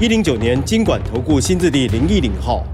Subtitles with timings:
[0.00, 2.66] 一零九年金管投顾新字第零一零号。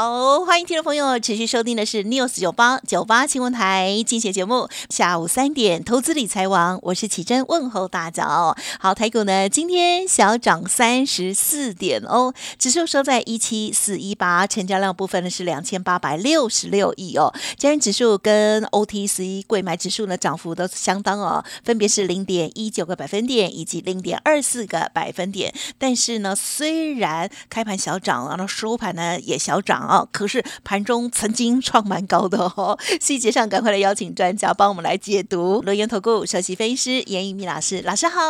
[0.00, 8.56] 好，欢迎听众朋友持续收听的是 News 九八九八新闻台精选节目，下午三点投资理财王，我是启珍，问候大家哦。
[8.78, 17.34] 好，台股呢今天小涨三十四点哦，指数收在一七四一八，成交量部分呢是两千八百六十六亿哦。
[17.56, 25.52] 加元指数跟 OTC 贵买指数呢涨幅都相当哦，分别是零点一九个百分点以及零点二四个百分点。
[25.76, 29.87] 但是呢，虽然开盘小涨，然后收盘呢也小涨。
[29.88, 30.06] 啊！
[30.12, 35.62] 可是盘中曾经创蛮高的哦，细节上赶快来邀请专家帮我们来解读。
[35.62, 38.20] 罗源投顾首席分析师严一鸣老师，老师好。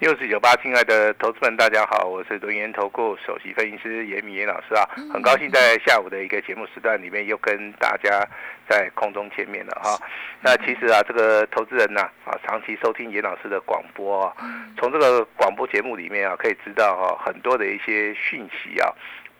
[0.00, 8.26] 六四九八，亲爱的投资们，大家好，我是轮研投顾首席分析师严敏严老师啊，很高兴在下午的一个节目时段里面又跟大家
[8.66, 10.00] 在空中见面了哈。
[10.40, 14.34] 那其实啊，这个投资人呐啊，长期收听严老师的广播啊，
[14.78, 18.88] 从这个广播节目里面啊，可以知道啊很多的一些讯息啊。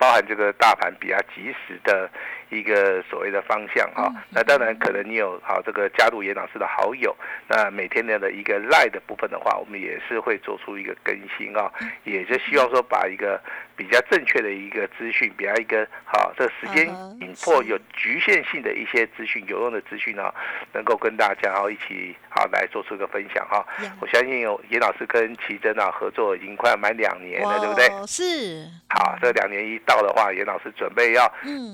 [0.01, 2.09] 包含这个大盘比较及时的
[2.51, 7.15] 一个所谓的方向哈，那当然可能你有好这个加入严老师的好友，
[7.47, 11.71] 那每天的的一个赖的部分的话，我们也是会做出一个更新啊，
[12.03, 13.41] 也就希望说把一个
[13.75, 16.87] 比较正确的一个资讯，比较一个好这个时间
[17.19, 20.33] 紧迫有局限性的一些资讯，有用的资讯呢，
[20.73, 23.65] 能够跟大家一起好来做出一个分享哈。
[24.01, 27.89] 我相信有严老师跟奇珍啊合作已经快要满两年了，对不对？
[28.05, 28.67] 是。
[28.89, 31.23] 好，这两年一到的话，严老师准备要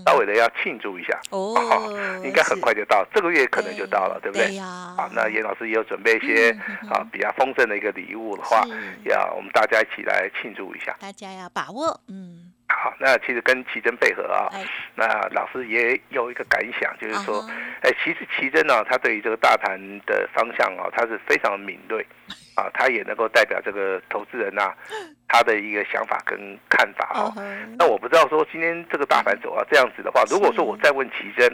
[0.05, 1.17] 稍微的要庆祝一下。
[1.29, 1.55] 哦，
[2.25, 4.57] 应该很快就到，这个月可能就到了，对不对？
[4.59, 6.51] 啊，那严老师也有准备一些
[6.89, 8.65] 啊比较丰盛的一个礼物的话，
[9.05, 12.36] 要我们大家一起来庆祝一下，大家要把握，嗯。
[12.79, 14.47] 好，那其实跟奇珍配合啊，
[14.93, 17.41] 那老师也有一个感想，就是说，
[17.81, 22.05] 哎，其实奇珍呢，他对于这个大盘的方向啊，他是非常的敏锐
[22.55, 24.71] 啊，他也能够代表这个投资人呐，
[25.27, 26.37] 他的一个想法跟
[26.69, 27.33] 看法哦。
[27.79, 31.51] 那我不知道说今天这个大盘走啊这样子的话，如果说我再问奇珍，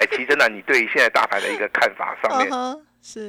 [0.00, 2.50] 哎， 奇珍呢，你对于现在大盘的一个看法上面？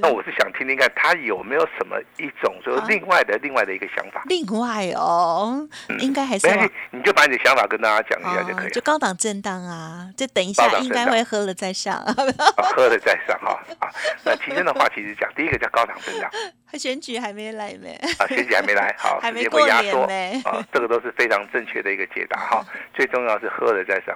[0.02, 4.24] 那我是想听听看，他有没有什么一种就是另外的另外的一个想法？
[4.26, 5.68] 另外哦，
[6.00, 6.48] 应该还是
[6.92, 8.70] 你就把你的想法跟大家讲一下就可以了。
[8.70, 12.02] 就高档震荡啊，就等一下应该会喝了再上，
[12.76, 13.60] 喝了再上哈。
[13.80, 13.90] 啊，
[14.24, 16.30] 那其实的话，其实讲第一个叫高档震荡。
[16.74, 17.94] 选举还没来没？
[18.20, 20.02] 啊，选举还没来，好，时间会压缩
[20.44, 22.66] 啊，这个都是非常正确的一个解答哈。
[22.94, 24.14] 最重要是喝了再上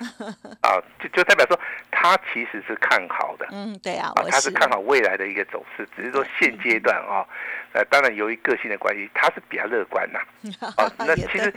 [0.62, 1.58] 啊，就就代表说
[1.90, 3.48] 他其实是看好的。
[3.52, 7.26] 嗯，对啊，他是看好未来的一个走势，只是说现阶段啊，
[7.74, 10.20] 呃，当然由于个性的关系，他是比较乐观呐。
[10.78, 11.54] 啊，那其实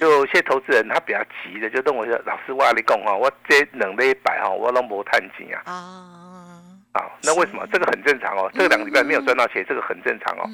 [0.00, 5.62] 有些投资人他比较急的，就认为说老师我你讲哈，我这两礼拜哈，我拢无探钱啊。
[5.64, 6.62] 啊。
[6.92, 8.50] 啊，那为什么这个很正常哦？
[8.54, 10.48] 这两个礼拜没有赚到钱，这个很正常哦。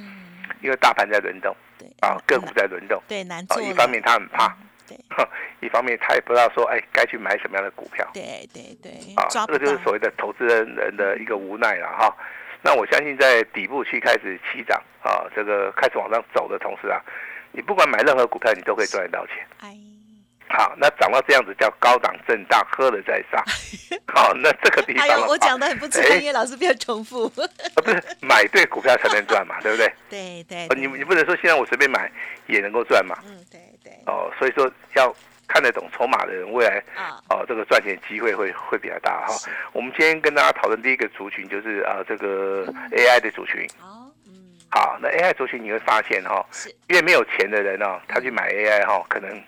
[0.60, 3.60] 因为大盘在轮动，对啊，个股在轮动，对难做。
[3.62, 4.56] 一方面他很怕，
[4.88, 4.97] 对，
[5.60, 8.09] 一方面他也不知道说，哎，该去买什么样的股票。
[8.12, 12.16] 对对对，啊，这个就是所谓的投资人人的一个无奈了哈。
[12.62, 17.00] 那我相信在底部去开始起涨啊，这个开始往上走的同时啊，
[17.53, 19.37] 你不管买任何股票，你都可以赚得到钱。
[19.61, 19.77] 哎。
[20.49, 23.43] 好，那涨到这样子叫高档震荡，喝了再上。
[24.15, 27.25] 好，那这个地方，哎我讲的很不专业，老师不要重复。
[27.25, 27.49] 啊，
[27.83, 29.91] 不是买对股票才能赚嘛，对不对？
[30.11, 30.69] 对对。
[30.78, 32.11] 你你不能说现在我随便买
[32.49, 33.17] 也能够赚嘛？
[33.25, 33.95] 嗯，对对。
[34.05, 35.15] 哦，所以说要
[35.53, 39.35] 看得懂筹码的人，未来啊，哦，这个赚钱机会会会比较大哈。
[39.73, 43.67] 我们今天跟大家讨论第一个族群就是啊，这个 AI 的族群。
[43.83, 44.33] 哦，嗯。
[44.71, 46.45] 好，那 AI 族群你会发现哈，
[46.89, 49.43] 因为没有钱的人哦，他去买 AI 哈，可能。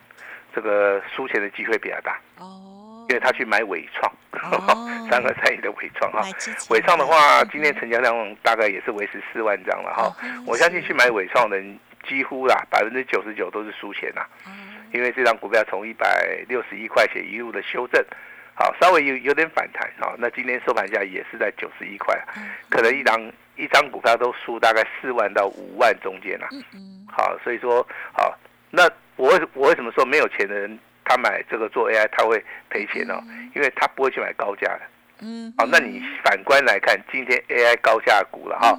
[0.56, 2.16] 这个输钱的机会比较大。
[2.38, 4.12] 哦，因为他去买伟创，
[5.10, 6.22] 三个三亿的伟创哈，
[6.70, 10.16] 伟创的话，今天成交量大概也是维持四万张了哈。
[10.46, 11.76] 我相信去买伟创的人
[12.06, 14.24] 几乎啦，百分之九十九都是输钱呐，
[14.94, 18.02] 因为这张股票从一百六十一块钱一路的修正，
[18.54, 20.14] 好，稍微有有点反弹啊。
[20.16, 22.18] 那今天收盘价也是在九十一块，
[22.70, 23.20] 可能一张
[23.56, 26.46] 一张股票都输大概四万到五万中间呐。
[27.06, 28.38] 好，所以说好
[28.70, 28.88] 那。
[29.16, 33.14] 我为我为什么说没有钱的人他买这个做 AI 他会赔钱呢？
[33.54, 34.80] 因为他不会去买高价的。
[35.20, 38.76] 嗯，好，那你反观来看，今天 AI 高价股了哈，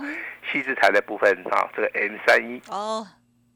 [0.52, 3.08] 细资材的部分啊，这个 M 三一哦，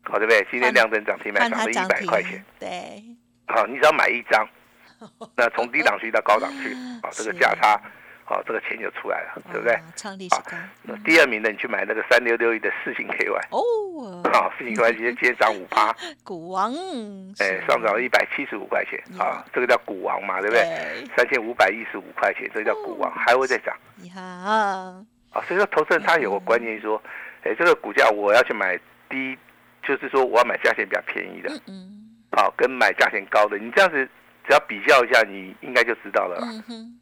[0.09, 0.45] 好对不对？
[0.51, 3.03] 今天亮灯涨停板涨了一百块钱，对，
[3.47, 4.47] 好，你只要买一张，
[5.35, 7.79] 那从低档区到高档区，啊，这个价差。
[8.25, 9.75] 好，这个钱就出来了，对不对？
[9.95, 10.55] 创历史高。
[10.83, 15.91] 那第二名的，你去买那个三六六一的四星 KY 哦， 好，四星 KY 今天今天涨五趴，
[16.23, 16.71] 股王，
[17.39, 20.63] 哎，上涨了一百七十五块钱啊，这个叫股王嘛，对不对？
[21.17, 23.75] 三千五百一十五块钱，这叫股王，还会再涨。
[23.95, 25.03] 你好啊，
[25.47, 27.01] 所以说投资人他有个观念说，
[27.41, 28.79] 哎，这个股价我要去买
[29.09, 29.35] 低，
[29.83, 34.07] 就是说我要买价钱比较便宜的，嗯，好，跟买价钱高的，你这样子
[34.47, 36.39] 只要比较一下，你应该就知道了。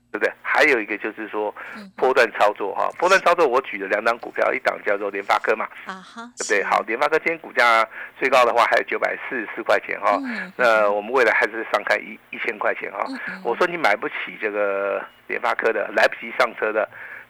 [0.10, 0.34] 对不对？
[0.42, 1.54] 还有一个就是说，
[1.98, 6.64] 波段操作哈，波段操作我举了两档股票，一档叫做联发科嘛，啊哈，对不对？
[6.64, 7.86] 好，联发科今天股价
[8.18, 10.18] 最高的话还有九百四十四块钱哈，
[10.56, 13.06] 那我们未来还是上看一一千块钱哈。
[13.44, 16.88] 我说你买不起这个联发科的，来不及上车的，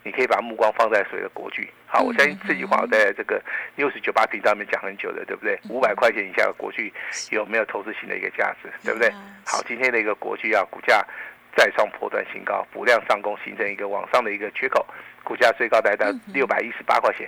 [0.07, 1.69] 你可以把目光放在谁的国巨。
[1.85, 3.43] 好，我相信这句话我在这个
[3.75, 5.59] 六十九八频道里面讲很久的，对不对？
[5.69, 6.93] 五百块钱以下的国巨
[7.31, 9.11] 有没有投资性的一个价值，对不对？
[9.45, 11.05] 好，今天的一个国巨啊，股价。
[11.55, 14.85] 再创破断新高，补量上攻，形成一个往上的一个缺口，
[15.23, 17.27] 股价最高来到六百一十八块钱。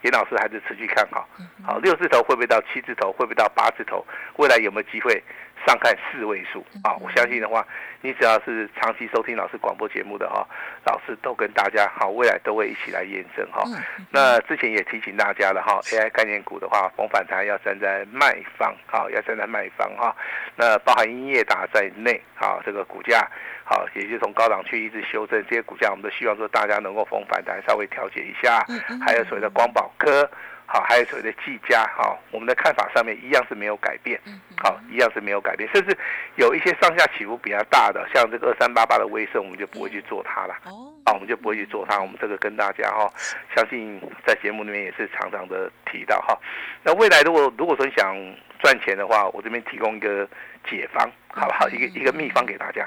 [0.00, 1.28] 严老师还是持续看好，
[1.62, 4.02] 好六字头会不会到七字头，会不会到八字头？
[4.38, 5.22] 未来有没有机会
[5.66, 6.64] 上看四位数？
[6.82, 7.66] 啊，我相信的话，
[8.00, 10.46] 你只要是长期收听老师广播节目的哈，
[10.84, 13.62] 老师都跟大家好，未来都会一起来验证哈。
[14.10, 20.14] 那之前也提醒大家了哈，AI 概念股的话，逢反弹要站在卖方，哈要站在卖方哈。
[20.56, 23.28] 那包含音乐达在内，啊这个股价。
[23.70, 28.64] 好，也就从高档区一直修正，这些股价我们都希望说大家能够逢反弹稍微调节一下。
[29.04, 30.26] 还有所谓的光宝科，
[30.70, 34.20] 好，还有所谓的技嘉，好，我们的看法上面一样是没有改变。
[34.58, 35.96] 好，一样是没有改变，甚至
[36.34, 40.54] 有一些上下起伏比较大的，像这个二三八八的威盛，我们就不会去做它了。
[40.64, 41.98] 哦，啊，我们就不会去做它。
[41.98, 43.10] 我们这个跟大家哈，
[43.56, 46.38] 相信在节目里面也是常常的提到哈。
[46.82, 48.14] 那未来如果如果说你想
[48.60, 50.28] 赚钱的话，我这边提供一个
[50.68, 51.68] 解方，好不好？
[51.70, 52.86] 一个一个秘方给大家。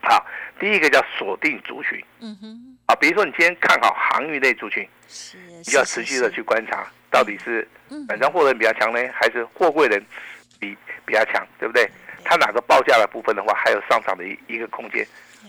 [0.00, 0.24] 好，
[0.58, 5.36] 第一个叫锁定族群，嗯哼，啊，比如说你今天看好航运类族群，是，
[5.66, 7.66] 你要持续的去观察，到底是
[8.06, 10.02] 本身货人比较强呢，还是货柜人
[10.58, 11.88] 比比较强，对不对？
[12.24, 15.06] 它哪个报价的部分的话，还有上涨的一一个空间。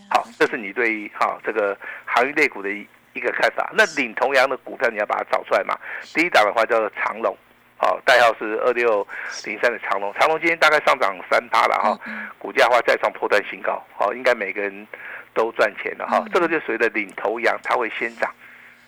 [0.09, 3.69] 好，这是你对于哈这个航运类股的一一个看法。
[3.73, 5.77] 那领头羊的股票你要把它找出来嘛。
[6.13, 7.35] 第一档的话叫做长龙。
[7.81, 9.07] 好，代号是二六
[9.45, 11.97] 零三的长隆，长隆今天大概上涨三趴了哈，
[12.37, 14.85] 股价的话再创破断新高，好，应该每个人
[15.33, 18.29] 都赚钱了哈，这个就随着领头羊，它会先涨。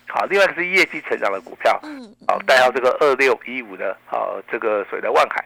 [0.08, 1.80] 好，另外一个是业绩成长的股票，
[2.28, 5.42] 好，代号这个二六一五的，好，这个所谓的万海，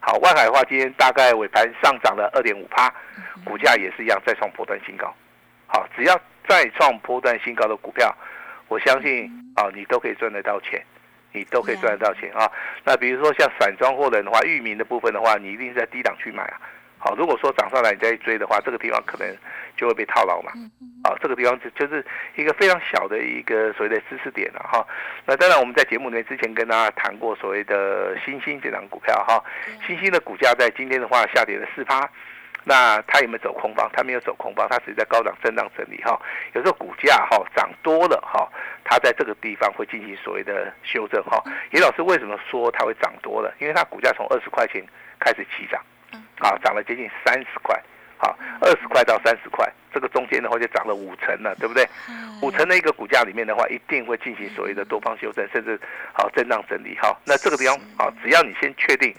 [0.00, 2.92] 好，万海的话今天大概尾盘上涨了二点五趴，
[3.46, 5.10] 股价也是一样再创破断新高。
[5.66, 8.14] 好，只要再创破断新高的股票，
[8.68, 9.24] 我相信
[9.56, 10.84] 啊，你都可以赚得到钱。
[11.32, 12.50] 你都可以赚得到钱啊！
[12.84, 16.60] 那比如说像散装货人的话，域名的部分的话，你一定是在低档去买啊。
[16.98, 19.34] 好，如果说涨上来你再追的话，这个地方可能
[19.74, 20.52] 就会被套牢嘛。
[21.02, 22.04] 啊，这个地方就就是
[22.34, 24.86] 一个非常小的一个所谓的知识点了哈。
[25.24, 29.42] 那当然我们在节目里面之前跟大家谈过所谓的新兴这张股票哈，
[29.86, 32.06] 新兴的股价在今天的话下跌了四趴。
[32.62, 33.90] 那它有没有走空方？
[33.92, 36.20] 它没有走空方，它只是在高档震荡整理哈。
[36.52, 38.46] 有时候股价哈涨多了哈，
[38.84, 41.42] 它在这个地方会进行所谓的修正哈。
[41.72, 43.52] 严老师为什么说它会涨多了？
[43.58, 44.84] 因为它股价从二十块钱
[45.18, 45.80] 开始起涨，
[46.38, 47.74] 啊，涨了接近三十块，
[48.18, 51.88] 好，二十块到三十块，这个中间的话就涨了五成了，对不对？
[52.42, 55.80] 五成的一个股价里面的话，一定会进行所谓的多方修正，甚至
[56.12, 57.16] 好震荡整理哈。
[57.24, 59.14] 那这个地方啊，只要你先确定。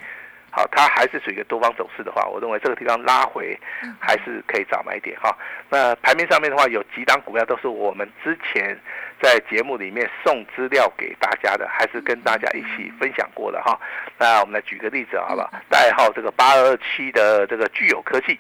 [0.52, 3.58] 好，它还是属于一个多方走势的话，我认为这个地方拉回
[4.00, 5.36] 还是可以早买点哈。
[5.70, 8.78] 那盘面上面的话，有几档股票都是我们之前
[9.22, 13.80] 在节目里面送资料给大家的，还是跟大家一起分享过的哈。
[14.18, 18.38] 那我们来举个例子好不好，代号这个八二七的这个具有科技，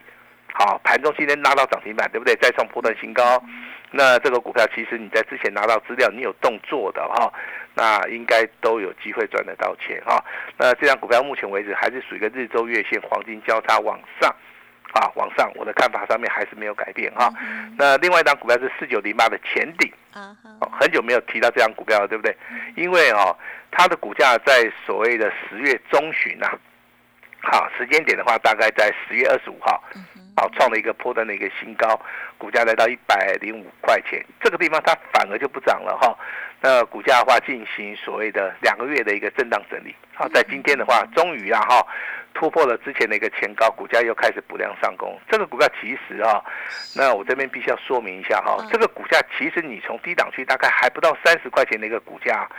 [0.53, 2.35] 好，盘中今天拉到涨停板，对不对？
[2.35, 3.41] 再创波段新高。
[3.89, 7.31] 那这个股票其实你在之前拿到资料，你有动作的哈。
[7.73, 10.21] 那应该都有机会赚得到钱哈。
[10.57, 14.29] 那这张股票目前为止还是属于一个日周月线黄金交叉往上，
[14.93, 17.31] 啊往上，我的看法上面还是没有改变哈。
[17.77, 20.35] 那另外一张股票是四九零八的前顶，啊
[20.69, 22.35] 很久没有提到这张股票了，对不对？
[22.75, 23.33] 因为哦，
[23.71, 26.51] 它的股价在所谓的十月中旬呐，
[27.41, 29.83] 好时间点的话，大概在十月二十五号。
[30.33, 31.99] 好，创了一个破断的一个新高，
[32.37, 36.17] 股价来到一百零五块钱，这个地方它反而就不涨了哈。
[36.61, 41.85] 那股价的话进行所谓的两个月的一个震荡整理，好，在今天的话终于啊哈
[42.33, 45.19] 突破了之前的一个前高，股价又开始补量上攻。
[45.29, 46.41] 这个股票其实啊，
[46.95, 52.49] 那我这边必须要说明一下哈，这个股价其实你从低档区大概还不到三十块钱的一个股价，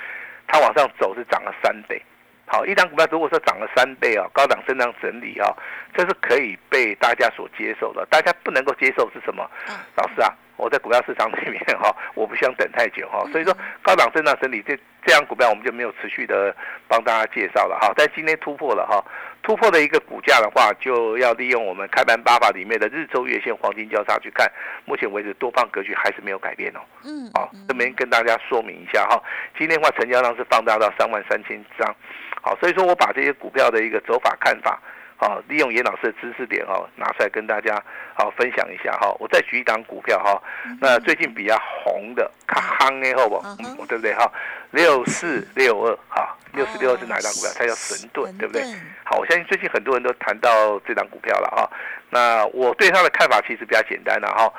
[0.46, 2.00] 它往上走是涨了三倍。
[2.46, 5.48] 好，一张股票如果说涨了三倍啊，高档震荡整理啊，
[5.94, 8.06] 这是可以被大家所接受的。
[8.10, 9.48] 大家不能够接受是什么？
[9.96, 13.52] 老师啊，我在股票市场里面哈，我不想等太久哈，所以说
[13.82, 16.54] 高档震荡整理这这样股票我们就没有持续的
[16.86, 17.92] 帮大家介绍了哈。
[17.96, 19.04] 但今天突破了哈。
[19.42, 24.48] 突破的一个股价的话，就要利用我们开盘八法里面的日周月线黄金交叉去看。
[24.84, 26.80] 目前为止，多方格局还是没有改变哦。
[27.02, 29.20] 嗯，好，这边跟大家说明一下哈。
[29.58, 31.92] 今天的话，成交量是放大到三万三千张。
[32.40, 34.80] 好，所以说我把这些股票的一个走法看法，
[35.22, 37.80] 好，利用严老师的知识点哦，拿出来跟大家
[38.12, 39.14] 好分享一下哈。
[39.20, 40.42] 我再举一档股票哈，
[40.80, 43.36] 那最近比较红的，看夯的好不？
[43.46, 44.28] 嗯，对不对哈？
[44.72, 46.36] 六四六二哈。
[46.54, 47.50] 六四六二是哪一张股票？
[47.56, 48.64] 它叫神盾，对不对？
[49.04, 51.70] 好，我相信最近很多人都谈到这张股票了啊。
[52.10, 54.52] 那我对它的看法其实比较简单了哈，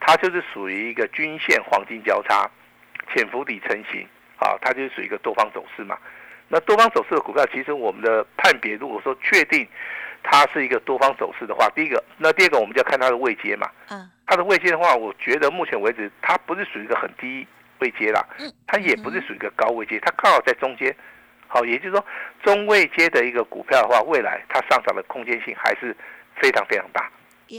[0.00, 2.46] 它就是属于一个均线黄金交叉，
[3.14, 4.06] 潜伏底成型
[4.38, 5.96] 啊，它就是属于一个多方走势嘛。
[6.52, 9.66] 那多方走势的股票，其实我们的判别，如果说确定
[10.22, 13.68] 它是一个多方走势的话，第一个，那第二个我们就要看它的位阶嘛。
[13.88, 14.10] 嗯。
[14.26, 17.46] 它的位阶的话，我觉得目前为止它不是属于一个很低
[17.80, 18.52] 位阶啦，嗯。
[18.66, 20.94] 它也不是属于一个高位阶，它刚好在中间。
[21.48, 22.04] 好，也就是说，
[22.44, 25.96] 中位阶的一个股票的话，未来它上涨的空间性还是
[26.36, 27.10] 非常非常大。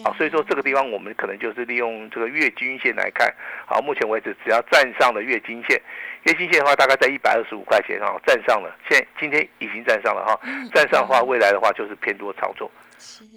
[0.03, 3.33] 好，所以说这个地方我们可能就是利用这个月均线来看。
[3.65, 5.81] 好，目前为止只要站上了月均线，
[6.23, 10.39] 月均线的话大概在一百二十五块钱哈，站上了，现今天已经站上了哈，
[10.73, 12.71] 站上的话，未来的话就是偏多操作。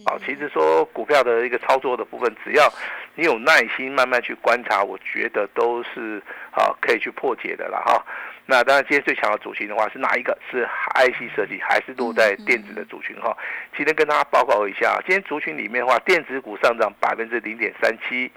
[0.04, 2.72] 好，其实说股票的一个操作的部分，只要
[3.14, 8.04] 你有耐心慢慢去观察，我觉得都是啊可以去破解的了哈。
[8.46, 10.36] 那当然，今天最强的主群的话是哪一个？
[10.50, 13.34] 是 IC 设计，还是落在电子的族群哈？
[13.74, 18.30] 今天跟大家报告一下，今天族群里面的话，电子股上涨百分之零点三七，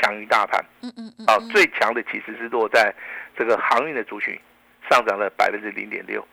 [0.00, 0.64] 强于大盘。
[0.82, 1.26] 嗯嗯嗯。
[1.26, 2.94] 啊，最强的其实是落在
[3.36, 4.38] 这个航运的族群，
[4.88, 6.24] 上涨了百分之零点六。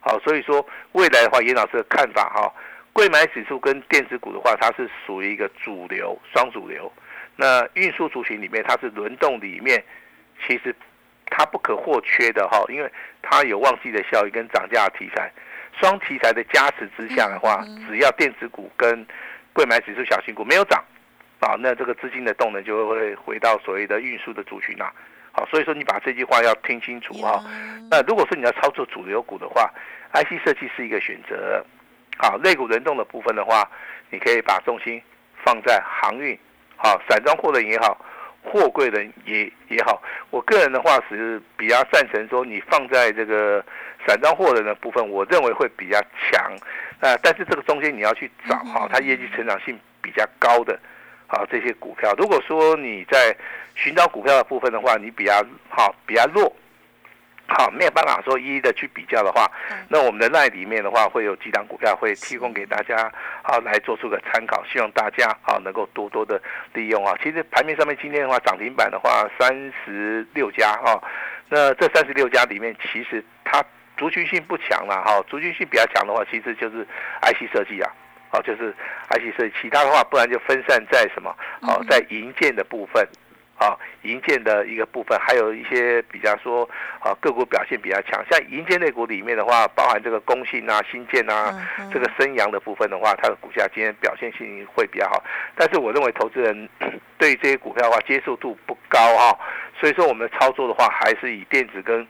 [0.00, 2.50] 好，所以说未来的话，严老师的看法哈，
[2.92, 6.92] 贵买指数跟电子股的话，它是属于一个主流双主流。
[7.36, 9.82] 那运输族群里面，它是轮动里面，
[10.46, 10.74] 其实。
[11.32, 12.92] 它不可或缺的哈，因为
[13.22, 15.30] 它有旺季的效益跟涨价题材，
[15.80, 19.06] 双题材的加持之下的话，只要电子股跟
[19.52, 20.82] 贵买指数小型股没有涨，
[21.38, 24.92] 啊，那这个资金的动能就会回到所谓的运输的族群啊。
[25.30, 27.40] 好，所以说你把这句话要听清楚哈。
[27.88, 29.72] 那如果说你要操作主流股的话
[30.12, 31.64] ，IC 设计是一个选择。
[32.20, 33.66] 好，类股轮动的部分的话，
[34.10, 35.00] 你可以把重心
[35.42, 36.38] 放在航运，
[36.76, 37.96] 好，散装货轮也好。
[38.42, 43.62] 货柜的也也好，我个人的话是比较赞成说，你放在这个
[44.06, 46.50] 散装货的部分，我认为会比较强。
[47.00, 50.78] 呃，但是这个中间你要去找哈，它业绩成长性比较高的，
[51.26, 52.14] 好这些股票。
[52.16, 53.36] 如果说你在
[53.74, 56.50] 寻找股票的部分的话，你比较好比较弱。
[57.52, 59.50] 好，没有办法说一一的去比较的话，
[59.88, 66.40] 那我们的赖里面的话会有几档股票会提供给大家，好来做出个参考，希望大家好能够多多的
[66.72, 67.12] 利用啊。
[67.22, 71.02] 其实盘面上面今天的话涨停板的话三十六家哈，
[71.48, 73.62] 那这三十六家里面其实它
[73.96, 76.86] 族群性不强了哈，族群性比较强的话其实就是
[77.22, 77.92] IC 设计啊，
[78.30, 78.72] 哦就是
[79.10, 83.06] IC 设计，其他的话不然就分散在什么，哦在银建的部分。
[83.60, 86.66] 啊，银建的一个部分，还有一些比较说
[86.98, 88.24] 啊，个股表现比较强。
[88.30, 91.54] 像银建类股里面的话，包含这个工信啊、新建啊，
[91.92, 95.22] 这个升阳的部分的话，它的股价今天表现性会比较好。
[95.54, 96.68] 但是我认为投资人
[97.18, 99.38] 对这些股票的话接受度不高哈，
[99.78, 102.06] 所以说我们的操作的话，还是以电子跟。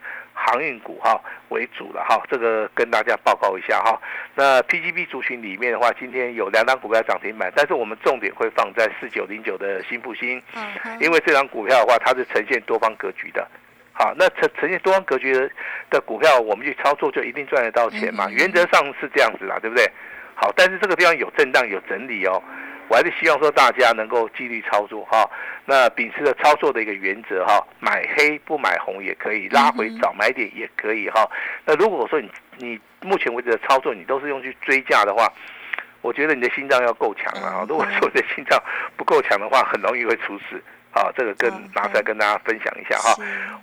[0.47, 1.21] 航运股哈
[1.51, 4.01] 为主了哈，这个跟大家报告一下哈。
[4.35, 10.43] 那 PGB 族群里面的话，今天有两档股票涨停板，但是我们重点会放在四九零九的新复兴，
[10.99, 13.47] 因为这张股票的话，它是呈现多方格局的。
[13.93, 15.51] 好，那呈呈现多方格局的
[15.91, 18.29] 的股票，我们去操作就一定赚得到钱嘛？
[18.31, 19.85] 原则上是这样子啦，对不对？
[20.35, 22.43] 好，但是这个地方有震荡有整理哦。
[22.91, 25.25] 我还是希望说大家能够纪律操作哈，
[25.65, 31.25] 那秉持着操作的一个原则哈，买黑不买红也可以，拉回找买点也可以哈。
[31.65, 35.33] 那如果说你你目前为止的操作你都是用去追价的话，
[36.03, 37.65] 我觉得你的心脏要够强了啊。
[37.69, 38.61] 如果说你的心脏
[38.97, 41.13] 不够强的话，很容易会出事啊。
[41.17, 43.15] 这个跟拿出来跟大家分享一下哈。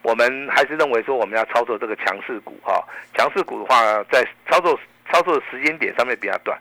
[0.04, 2.82] 我们还是认为说我们要操作这个强势股哈，
[3.14, 4.80] 强势股的话在操作
[5.12, 6.58] 操作的时间点上面比较短。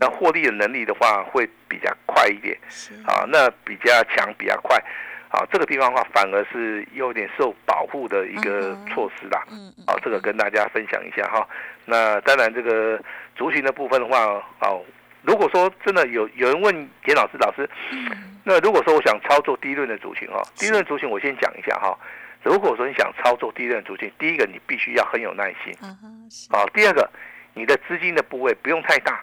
[0.00, 2.58] 那获利的能力的话，会比较快一点，
[3.06, 4.76] 啊，那比较强，比较快，
[5.28, 11.46] 啊，这个地方的话，反而是有点受保护的一个措施啦，嗯，啊，这个跟大家分享一下哈。
[11.84, 12.98] 那当然，这个
[13.36, 14.24] 族群的部分的话，
[14.60, 14.82] 哦，
[15.22, 16.74] 如果说真的有有人问
[17.06, 17.68] 严老师，老师，
[18.44, 21.98] 那如果说我想操作第一轮的族群哈，低润族群我先讲一下哈。
[22.42, 25.74] 如果说你想操作第一轮族群，第一个你必须要很有耐心，
[26.50, 27.10] 啊，第二个。
[27.54, 29.22] 你的资金的部位不用太大，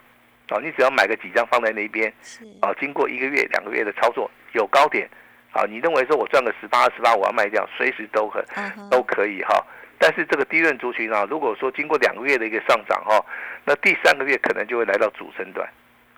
[0.50, 2.12] 啊，你只要买个几张放在那边，
[2.60, 5.08] 啊，经过一个月、两个月的操作，有高点，
[5.52, 8.44] 啊，你认为说我赚个十八、二十八，我要卖掉，随时都很
[8.90, 9.64] 都可以哈。
[9.96, 13.24] 但是这个低润族群啊，如果说经过两个月的一个上涨哈，
[13.64, 15.68] 那第三个月可能就会来到主升段。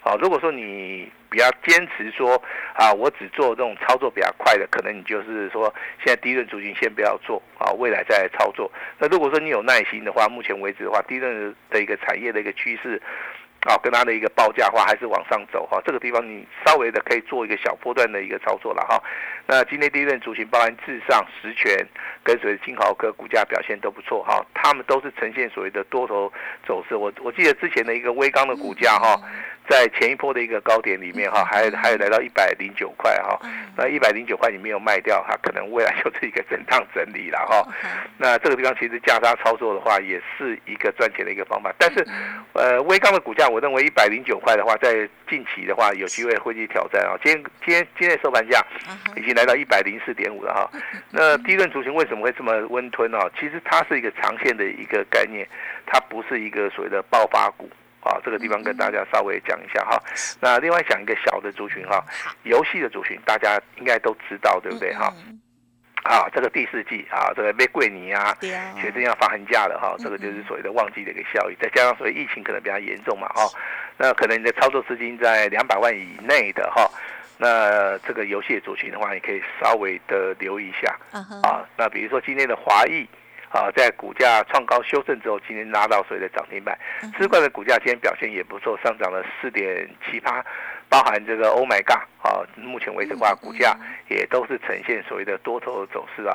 [0.01, 2.43] 好，如果说你比较坚持说
[2.75, 8.71] 啊，我只做这种操作比较快的，可能你就是说现在低润族群先不要做啊，未来再操作。
[8.99, 13.01] 那如果说你有耐心的话，目前为止的话，低润的一个产业的一个趋势。
[13.65, 19.01] 好，跟它的一个报价话还是往上走哈，这个地方你稍微的可以做一个小波段的一个操作了哈。
[19.53, 21.87] 那今天第一轮主群包含至上、实权
[22.25, 26.33] 跟随金豪科股价表现都不错哈，他们都是呈现所谓的多头
[26.67, 26.97] 走势。
[26.97, 29.21] 我我记得之前的一个微钢的股价哈。
[29.71, 33.39] 在前一波的一个高点里面哈，还还有来到一百零九块哈，
[33.77, 37.65] 那一百零九块你没有卖掉，它可能未来就是一个震荡整理了哈。
[38.19, 41.73] 那这个地方其实价差操作的话，也是一个赚钱的一个方法。
[41.79, 42.05] 但是，
[42.55, 47.15] 呃，微钢的股价，我认为一百零九块的话，在近期的话，有机会会去挑战啊。
[47.23, 48.61] 今天今天今天收盘价
[49.15, 50.71] 已经来到一百零四点五了哈。
[51.11, 53.19] 那低润族群为什么会这么温吞呢？
[53.39, 55.47] 其实它是一个长线的一个概念，
[55.87, 57.69] 它不是一个所谓的爆发股。
[58.05, 59.97] 啊，这个地方跟大家稍微讲一下哈。
[60.41, 62.05] 那另外讲一个小的族群哈，
[62.43, 65.15] 游戏的族群大家应该都知道，对不对哈？
[66.03, 73.49] 啊，这个第四季啊，这个玫瑰尼啊，学生要放寒假了哈，这个就是所谓的旺季的一个效益，再加上所谓疫情可能比较严重嘛哈，
[73.97, 76.91] 那可能你的操作资金在两百万以内的哈，
[77.39, 80.99] 那这个游戏的族群的话，你可以稍微的留意一下
[81.43, 81.67] 啊。
[81.77, 83.07] 那比如说今天的华裔。
[83.53, 86.75] 啊，在股价创高修正之后，今天拉到所谓的涨停板。
[87.19, 90.43] 资冠的股价今天表现也不错，上涨了四点七八，
[90.89, 93.77] 包含这个 Oh my God 啊，目前为止的话，股价
[94.09, 96.35] 也都是呈现所谓的多头的走势啊。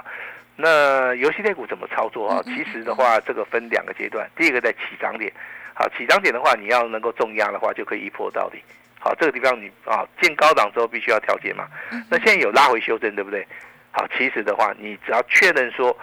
[0.56, 2.40] 那游戏类股怎么操作啊？
[2.46, 5.34] 其实的话，这个分两个阶段，第一个在起涨点，
[5.74, 8.62] 好，起涨点的话，你要能够重压的话，就可以一波到底。
[9.00, 11.68] 好，这个地方你啊，见高档之后必须要调节嘛。
[12.10, 13.48] 那现在有拉回修正，对不对？
[13.92, 15.98] 好，其实的话，你只要确认说。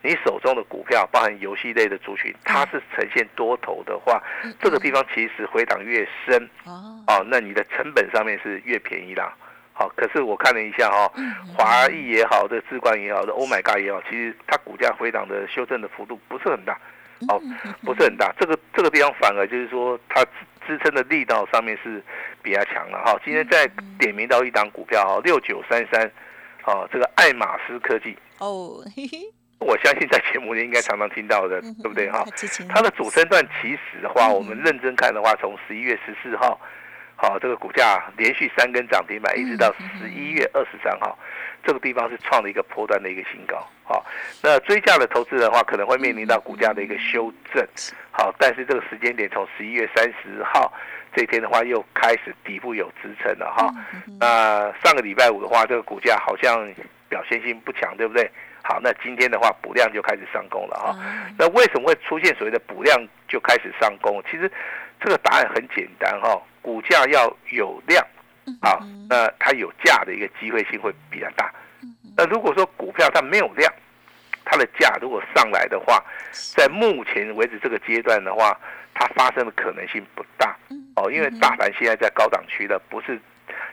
[0.00, 4.22] 你手中的股票包含游戏类的族群，它是呈现多头的话，
[4.60, 9.34] 这个地方其实回档越深哦，那你的成本上面是越便宜啦。
[9.72, 11.12] 好，可是我看了一下哈，
[11.52, 16.78] 华裔也好，这智冠也好，的 Oh my God 也好，其实它股价回档的修正的幅度不是很大，
[17.28, 17.42] 哦，
[17.82, 18.32] 不是很大。
[18.38, 20.24] 这个这个地方反而就是说它
[20.68, 22.04] 支撑的力道上面是
[22.42, 23.18] 比较强了哈。
[23.24, 23.66] 今天再
[23.98, 26.04] 点名到一档股票哈，六九三三，
[26.64, 28.84] 哦，这个爱马仕科技哦。
[29.60, 32.24] 我相信在节目里应该常常听到的，对不对哈？
[32.68, 36.60] 它的主升段其实的话，我们认真看的话，从十一月十四号，
[37.16, 41.18] 好，这个股价连续三根涨停板，一直到十一月二十三号，
[41.64, 43.66] 这个地方是创了一个波段的一个新高。
[43.84, 44.04] 好，
[44.42, 47.66] 那追价的投资的话，可能会面临到股价的一个修正。
[48.10, 50.72] 好，但是这个时间点从十一月三十号
[51.14, 53.72] 这一天的话，又开始底部有支撑了哈。
[54.20, 56.70] 那上个礼拜五的话，这个股价好像
[57.08, 58.30] 表现性不强，对不对？
[58.62, 60.94] 好，那今天的话补量就开始上攻了哈。
[61.38, 64.22] 那为什么会出现所谓的补量就开始上攻？
[64.30, 64.50] 其实
[65.00, 68.06] 这个答案很简单哈，股价要有量，
[68.60, 71.52] 好，那它有价的一个机会性会比较大。
[72.16, 73.72] 那如果说股票它没有量，
[74.44, 76.02] 它的价如果上来的话，
[76.56, 78.58] 在目前为止这个阶段的话，
[78.94, 80.56] 它发生的可能性不大。
[80.96, 83.20] 哦，因为大盘现在在高档区的，不是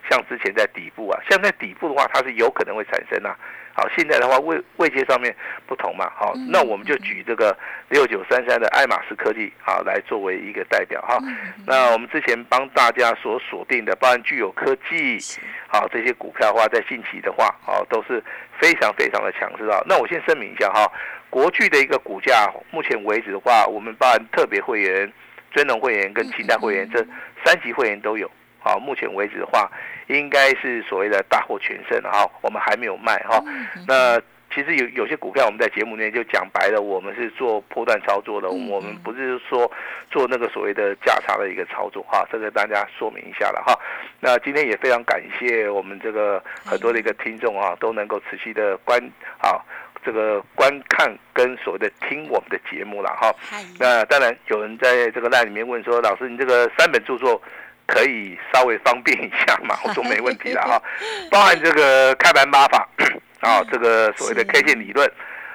[0.10, 3.36] 像之前在底部啊，像在底部的话，它是有可能会产生啊。
[3.78, 5.36] 好，现在的话位位阶上面
[5.68, 7.54] 不同嘛，好，那我们就举这个
[7.90, 11.20] 六九三三的爱马仕科技，好来作为一个代表哈。
[11.68, 15.20] 那我们之前帮大家所锁定的，包含具有科技，
[15.68, 18.24] 好这些股票的话，在近期的话，好都是
[18.62, 19.82] 非常非常的强势啊。
[19.86, 20.90] 那我先声明一下哈，
[21.30, 25.12] 国巨的一个股价，目前为止的话，我们包含特别会员、
[25.52, 27.06] 尊荣会员跟清代会员这
[27.44, 28.32] 三级会员都有。
[28.66, 29.70] 好，目前为止的话，
[30.08, 33.40] 应该是所谓的大获全胜哈，我们还没有卖哈。
[33.88, 34.20] 那
[34.52, 39.72] 其实有有些股票，我们在节目内就讲白了，我们是做波段操作的，我们不是说
[40.10, 43.78] 做那个所谓的价差的一个操作哈，这个大家说明一下了哈。
[44.20, 49.00] 那今天也非常感谢我们这个很多的一个听众啊，都能够持续的观
[49.40, 49.62] 啊
[50.04, 53.32] 这个观看跟所谓的听我们的节目了哈。
[53.78, 57.40] 那当然有人在这个赖里面问说，老师你这个三本著作。
[57.88, 59.78] 可以稍微方便一下嘛？
[59.86, 60.82] 我说没问题了哈，
[61.30, 62.88] 包含这个开盘八法
[63.42, 65.10] 啊，这个所谓的 K 线理论，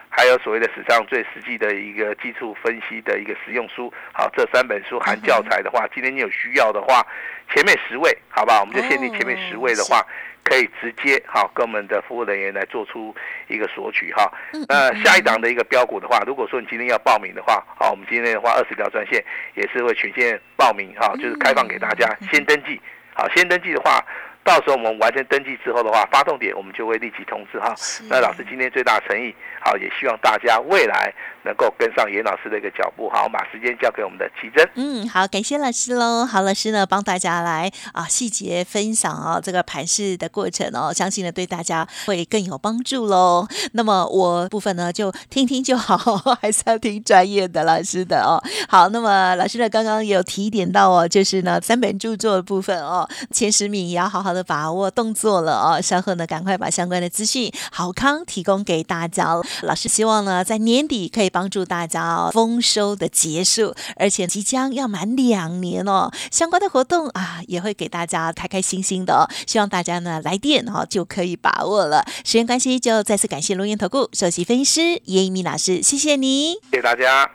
[0.08, 7.04] 还有所谓的史上最实际的一个基础分析的一个实用书，好，这三本书含教材的话，今天你有需要的话，
[7.52, 8.60] 前面十位，好不好？
[8.60, 10.06] 我们就限定前面十位的话，
[10.42, 13.14] 可以直接哈跟我们的服务人员来做出
[13.48, 14.30] 一个索取哈。
[14.68, 19.24] 那下一档的一个标股的话，如果说你今天要报名的话，好，我们今天的话二十条专线
[19.54, 22.80] 也是会全线报名哈，就是开放给大家先登记。
[23.14, 24.04] 好，先登记的话。
[24.42, 27.74] 到时候我们完成登记之后的话，发动点我们就会立即通知哈。
[28.08, 31.12] 那老师今天最大诚意，好，也希望大家未来
[31.44, 33.10] 能够跟上严老师的一个脚步。
[33.10, 34.68] 好，我把时间交给我们的奇珍。
[34.76, 36.24] 嗯，好，感谢老师喽。
[36.24, 43.48] 好，老师呢帮大家来啊细节分享哦这个盘市的过程哦，相信呢对大家会更有帮助喽。
[43.72, 45.96] 那么我部分呢就听听就好，
[46.40, 48.40] 还是要听专业的老师的哦。
[48.68, 54.20] 好，那么老师呢刚刚有提点到哦，就是呢三本著作的部分哦，前十名也要好。
[54.20, 59.34] 好的把握动作了哦，稍后呢，赶快把相关的资讯好康提供给大家。
[59.62, 69.24] 老师希望呢，在年底可以帮助大家哦，丰收的结束，而且即将要满两年哦，相关的活动啊，也会给大家开开心心的哦。
[69.46, 72.04] 希望大家呢来电哈就可以把握了。
[72.24, 77.30] 时间关系，就再次感谢龙岩投顾首席分析师叶一鸣老师，谢谢你，谢谢大家。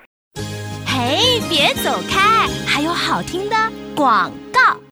[0.85, 3.55] 嘿，别走开，还有好听的
[3.95, 4.84] 广告。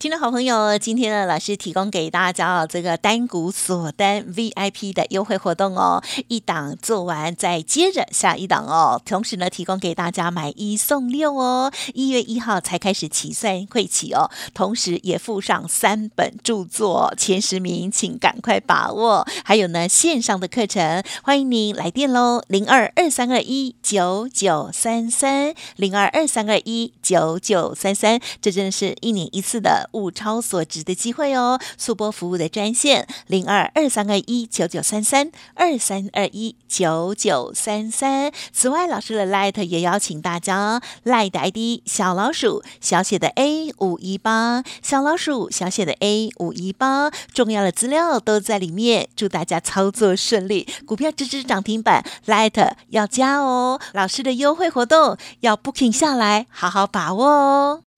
[0.00, 8.98] 听众好朋友，今天呢，老师提供给大家哦这个单股锁单 VIP 的优惠活动哦，一档做完再接着下一档哦。
[9.04, 14.30] 同时呢，提供给大家买一送六哦，一月一号才开始起算会起哦。
[14.54, 19.26] 同时也附上三本著作，前十名请赶快把握。
[19.44, 29.89] 还有呢，线上的课程，欢迎您来电喽，零二二三二一九九三三，零二二三二一九九三三，这真的是一年一次的。
[29.92, 31.60] 物超所值的机会哦！
[31.76, 38.32] 速播服务的专线零二二三二一九九三三二三二一九九三三。
[38.52, 49.08] 此外，老师的 Light 也邀请大家 Light 的 ID 小老鼠小写的 A 五一八小老鼠小写的 A 五一八，重要的资料都在里面。
[49.16, 53.80] 祝大家操作顺利，股票支持涨停板，Light 要加哦！
[53.92, 57.89] 老师的优惠活动要 Booking 下来，好好把握哦。